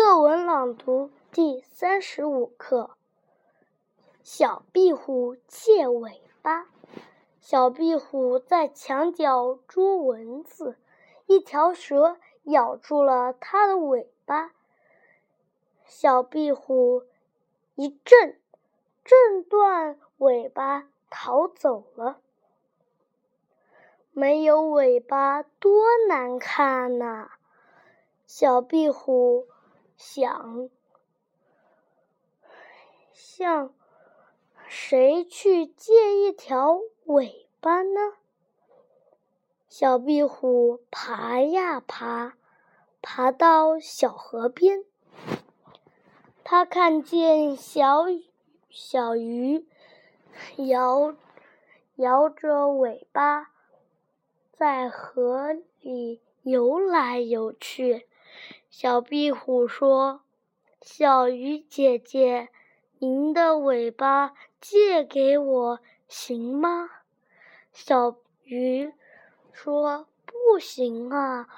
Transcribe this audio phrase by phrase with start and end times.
[0.00, 2.90] 课文朗读第三十五课：
[4.22, 6.68] 小壁虎借尾巴。
[7.40, 10.78] 小壁虎在墙角捉蚊子，
[11.26, 14.52] 一条蛇咬住了它的尾巴。
[15.84, 17.02] 小壁虎
[17.74, 18.38] 一震，
[19.04, 22.20] 震断尾巴逃走了。
[24.12, 27.30] 没有尾巴多难看呐！
[28.28, 29.48] 小壁虎。
[29.98, 30.70] 想
[33.12, 33.74] 向
[34.68, 38.12] 谁去借一条尾巴呢？
[39.68, 42.34] 小壁虎爬呀爬，
[43.02, 44.84] 爬到小河边，
[46.44, 48.06] 它看见小
[48.70, 49.66] 小鱼
[50.56, 51.16] 摇
[51.96, 53.50] 摇着尾巴
[54.52, 58.07] 在河里游来游去。
[58.70, 60.20] 小壁虎说
[60.82, 62.50] ：“小鱼姐姐，
[62.98, 66.90] 您的尾巴借给我行吗？”
[67.72, 68.92] 小鱼
[69.52, 71.48] 说：“不行啊，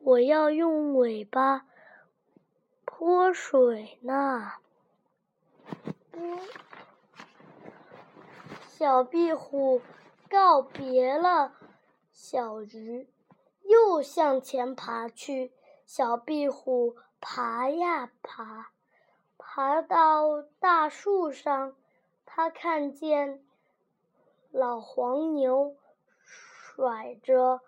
[0.00, 1.66] 我要用尾巴
[2.84, 4.52] 泼水呢。”
[8.68, 9.80] 小壁虎
[10.28, 11.52] 告别了
[12.12, 13.08] 小鱼，
[13.62, 15.52] 又向前爬去。
[15.86, 18.72] 小壁虎爬呀爬，
[19.38, 21.76] 爬到大树上，
[22.26, 23.46] 它看见
[24.50, 25.76] 老黄牛
[26.24, 27.60] 甩着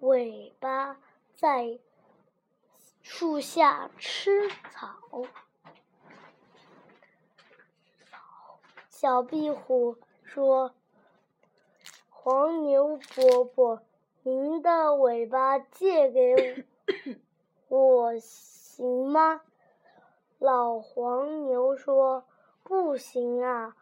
[0.00, 1.00] 尾巴
[1.36, 1.78] 在
[3.00, 4.98] 树下吃草。
[8.88, 10.74] 小壁虎说
[12.10, 13.82] ：“黄牛伯伯。”
[14.24, 16.64] 您的尾巴借给
[17.66, 19.40] 我行吗？
[20.38, 22.24] 老黄牛说
[22.62, 23.76] ：“不行啊，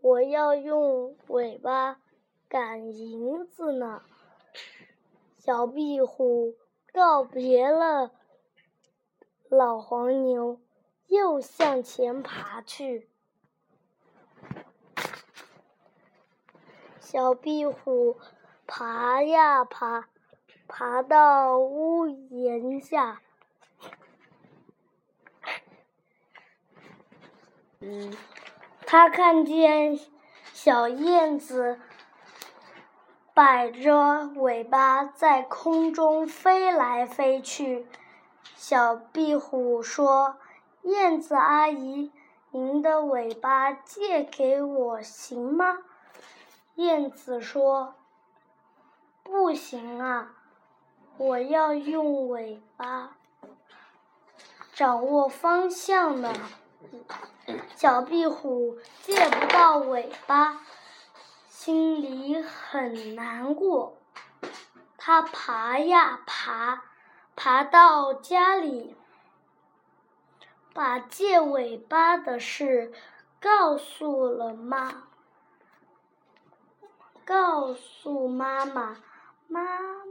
[0.00, 2.00] 我要用尾巴
[2.48, 4.02] 赶银子呢。”
[5.38, 6.54] 小壁虎
[6.92, 8.12] 告别了
[9.48, 10.60] 老黄牛，
[11.08, 13.08] 又向前爬去。
[17.00, 18.16] 小壁虎。
[18.72, 20.04] 爬呀爬，
[20.68, 23.20] 爬到屋檐下。
[27.80, 28.16] 嗯，
[28.86, 29.98] 他看见
[30.52, 31.80] 小燕子
[33.34, 37.88] 摆着尾巴在空中飞来飞去。
[38.54, 40.36] 小壁虎说
[40.82, 42.12] ：“燕子阿姨，
[42.52, 45.78] 您的尾巴借给我行吗？”
[46.76, 47.96] 燕子说。
[49.30, 50.34] 不行啊！
[51.16, 53.16] 我要用尾巴
[54.74, 56.34] 掌握方向呢。
[57.76, 60.60] 小壁虎借不到尾巴，
[61.48, 63.94] 心里很难过。
[64.98, 66.82] 它爬呀爬，
[67.36, 68.96] 爬到家里，
[70.74, 72.92] 把借尾巴的事
[73.40, 75.04] 告诉了妈，
[77.24, 78.96] 告诉妈妈。
[79.52, 79.66] 妈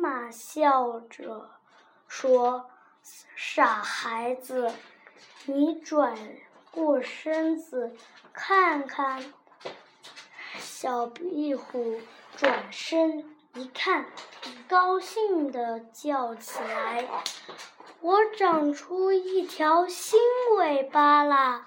[0.00, 1.50] 妈笑着
[2.06, 2.70] 说
[3.34, 4.72] ：“傻孩子，
[5.46, 6.16] 你转
[6.70, 7.96] 过身子
[8.32, 9.24] 看看。”
[10.60, 12.00] 小壁虎
[12.36, 13.24] 转身
[13.54, 14.06] 一看，
[14.68, 17.08] 高兴地叫起来
[18.00, 20.20] ：“我长出一条新
[20.58, 21.66] 尾巴啦！”